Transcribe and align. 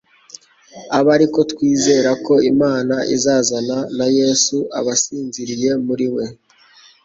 abe 0.97 1.09
ari 1.17 1.25
ko 1.33 1.39
twizera 1.51 2.11
ko 2.25 2.33
Imana 2.51 2.95
izazanana 3.15 3.77
na 3.97 4.07
Yesu 4.17 4.57
abasinziriye 4.79 5.71
muri 5.85 6.07
we.” 6.15 6.25